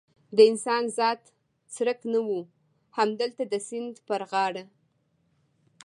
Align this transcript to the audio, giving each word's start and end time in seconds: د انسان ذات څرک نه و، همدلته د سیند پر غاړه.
د 0.35 0.37
انسان 0.49 0.83
ذات 0.97 1.21
څرک 1.75 1.99
نه 2.11 2.19
و، 2.25 2.29
همدلته 2.97 3.43
د 3.47 3.53
سیند 3.67 3.95
پر 4.07 4.21
غاړه. 4.31 4.63